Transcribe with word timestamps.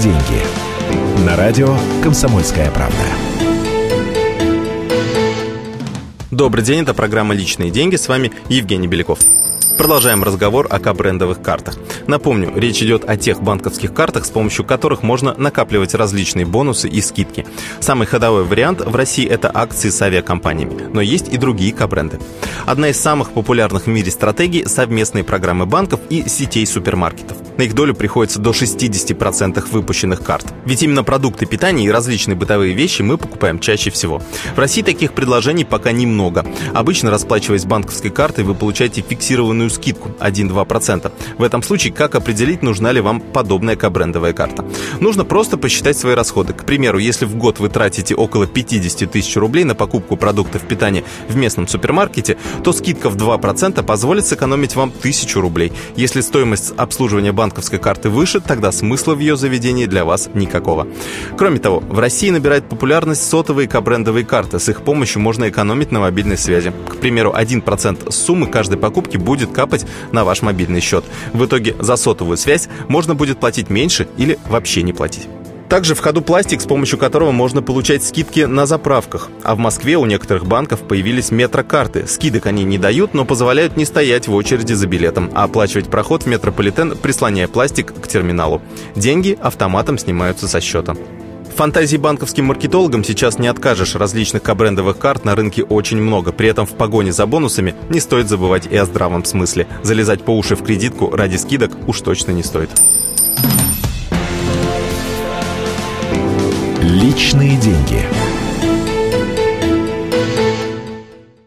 деньги». 0.00 1.24
На 1.26 1.36
радио 1.36 1.74
«Комсомольская 2.02 2.70
правда». 2.70 2.96
Добрый 6.30 6.62
день, 6.62 6.82
это 6.82 6.94
программа 6.94 7.34
«Личные 7.34 7.70
деньги». 7.70 7.96
С 7.96 8.08
вами 8.08 8.30
Евгений 8.48 8.86
Беляков. 8.86 9.18
Продолжаем 9.76 10.22
разговор 10.22 10.66
о 10.68 10.78
К-брендовых 10.80 11.40
картах. 11.40 11.76
Напомню, 12.06 12.52
речь 12.54 12.82
идет 12.82 13.08
о 13.08 13.16
тех 13.16 13.42
банковских 13.42 13.94
картах, 13.94 14.26
с 14.26 14.30
помощью 14.30 14.64
которых 14.64 15.02
можно 15.02 15.34
накапливать 15.34 15.94
различные 15.94 16.46
бонусы 16.46 16.88
и 16.88 17.00
скидки. 17.00 17.46
Самый 17.80 18.06
ходовой 18.06 18.44
вариант 18.44 18.80
в 18.80 18.94
России– 18.94 19.26
это 19.28 19.50
акции 19.52 19.90
с 19.90 20.02
авиакомпаниями, 20.02 20.88
но 20.92 21.00
есть 21.00 21.28
и 21.32 21.36
другие 21.36 21.72
К-бренды. 21.72 22.18
Одна 22.66 22.88
из 22.88 23.00
самых 23.00 23.30
популярных 23.30 23.84
в 23.84 23.86
мире 23.86 24.10
стратегий– 24.10 24.64
совместные 24.66 25.24
программы 25.24 25.64
банков 25.64 26.00
и 26.10 26.28
сетей 26.28 26.66
супермаркетов. 26.66 27.38
На 27.58 27.62
их 27.62 27.74
долю 27.74 27.92
приходится 27.92 28.38
до 28.38 28.50
60% 28.50 29.64
выпущенных 29.72 30.22
карт. 30.22 30.46
Ведь 30.64 30.84
именно 30.84 31.02
продукты 31.02 31.44
питания 31.44 31.86
и 31.86 31.90
различные 31.90 32.36
бытовые 32.36 32.72
вещи 32.72 33.02
мы 33.02 33.18
покупаем 33.18 33.58
чаще 33.58 33.90
всего. 33.90 34.22
В 34.54 34.58
России 34.60 34.82
таких 34.82 35.12
предложений 35.12 35.64
пока 35.64 35.90
немного. 35.90 36.46
Обычно, 36.72 37.10
расплачиваясь 37.10 37.64
банковской 37.64 38.10
картой, 38.10 38.44
вы 38.44 38.54
получаете 38.54 39.02
фиксированную 39.02 39.70
скидку 39.70 40.10
1-2%. 40.20 41.10
В 41.36 41.42
этом 41.42 41.64
случае, 41.64 41.92
как 41.92 42.14
определить, 42.14 42.62
нужна 42.62 42.92
ли 42.92 43.00
вам 43.00 43.20
подобная 43.20 43.74
кабрендовая 43.74 44.32
карта? 44.34 44.64
Нужно 45.00 45.24
просто 45.24 45.58
посчитать 45.58 45.98
свои 45.98 46.14
расходы. 46.14 46.52
К 46.52 46.64
примеру, 46.64 46.98
если 46.98 47.24
в 47.24 47.34
год 47.34 47.58
вы 47.58 47.70
тратите 47.70 48.14
около 48.14 48.46
50 48.46 49.10
тысяч 49.10 49.36
рублей 49.36 49.64
на 49.64 49.74
покупку 49.74 50.16
продуктов 50.16 50.62
питания 50.62 51.02
в 51.28 51.34
местном 51.34 51.66
супермаркете, 51.66 52.36
то 52.62 52.72
скидка 52.72 53.10
в 53.10 53.16
2% 53.16 53.82
позволит 53.82 54.28
сэкономить 54.28 54.76
вам 54.76 54.90
1000 54.90 55.40
рублей. 55.40 55.72
Если 55.96 56.20
стоимость 56.20 56.72
обслуживания 56.76 57.32
банка 57.32 57.47
банковской 57.48 57.78
карты 57.78 58.10
выше, 58.10 58.40
тогда 58.40 58.70
смысла 58.72 59.14
в 59.14 59.20
ее 59.20 59.34
заведении 59.36 59.86
для 59.86 60.04
вас 60.04 60.28
никакого. 60.34 60.86
Кроме 61.38 61.58
того, 61.58 61.80
в 61.80 61.98
России 61.98 62.28
набирает 62.28 62.68
популярность 62.68 63.26
сотовые 63.26 63.66
кабрендовые 63.66 64.26
карты. 64.26 64.58
С 64.58 64.68
их 64.68 64.82
помощью 64.82 65.22
можно 65.22 65.48
экономить 65.48 65.90
на 65.90 66.00
мобильной 66.00 66.36
связи. 66.36 66.74
К 66.88 66.96
примеру, 66.96 67.32
1% 67.34 68.12
суммы 68.12 68.48
каждой 68.48 68.76
покупки 68.76 69.16
будет 69.16 69.50
капать 69.50 69.86
на 70.12 70.24
ваш 70.24 70.42
мобильный 70.42 70.80
счет. 70.80 71.04
В 71.32 71.46
итоге 71.46 71.74
за 71.78 71.96
сотовую 71.96 72.36
связь 72.36 72.68
можно 72.86 73.14
будет 73.14 73.40
платить 73.40 73.70
меньше 73.70 74.08
или 74.18 74.38
вообще 74.46 74.82
не 74.82 74.92
платить. 74.92 75.26
Также 75.68 75.94
в 75.94 76.00
ходу 76.00 76.22
пластик, 76.22 76.62
с 76.62 76.66
помощью 76.66 76.98
которого 76.98 77.30
можно 77.30 77.60
получать 77.60 78.02
скидки 78.02 78.40
на 78.40 78.64
заправках. 78.64 79.28
А 79.42 79.54
в 79.54 79.58
Москве 79.58 79.96
у 79.98 80.06
некоторых 80.06 80.46
банков 80.46 80.80
появились 80.80 81.30
метрокарты. 81.30 82.06
Скидок 82.06 82.46
они 82.46 82.64
не 82.64 82.78
дают, 82.78 83.12
но 83.12 83.26
позволяют 83.26 83.76
не 83.76 83.84
стоять 83.84 84.28
в 84.28 84.34
очереди 84.34 84.72
за 84.72 84.86
билетом, 84.86 85.30
а 85.34 85.44
оплачивать 85.44 85.88
проход 85.88 86.22
в 86.22 86.26
метрополитен, 86.26 86.96
прислоняя 86.96 87.48
пластик 87.48 87.92
к 88.00 88.08
терминалу. 88.08 88.62
Деньги 88.96 89.38
автоматом 89.40 89.98
снимаются 89.98 90.48
со 90.48 90.60
счета. 90.60 90.96
Фантазии 91.54 91.96
банковским 91.96 92.46
маркетологам 92.46 93.04
сейчас 93.04 93.38
не 93.38 93.48
откажешь. 93.48 93.96
Различных 93.96 94.42
кабрендовых 94.44 94.96
карт 94.96 95.24
на 95.24 95.34
рынке 95.34 95.64
очень 95.64 96.00
много. 96.00 96.32
При 96.32 96.48
этом 96.48 96.66
в 96.66 96.70
погоне 96.70 97.12
за 97.12 97.26
бонусами 97.26 97.74
не 97.90 98.00
стоит 98.00 98.28
забывать 98.28 98.66
и 98.70 98.76
о 98.76 98.86
здравом 98.86 99.24
смысле. 99.24 99.66
Залезать 99.82 100.22
по 100.22 100.30
уши 100.30 100.54
в 100.54 100.62
кредитку 100.62 101.10
ради 101.10 101.36
скидок 101.36 101.72
уж 101.88 102.00
точно 102.00 102.30
не 102.30 102.44
стоит. 102.44 102.70
Личные 107.00 107.56
деньги. 107.58 108.17